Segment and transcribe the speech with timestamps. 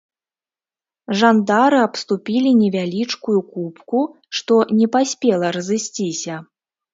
[1.19, 4.01] Жандары абступілі невялічкую купку,
[4.39, 6.41] што не паспела разысціся.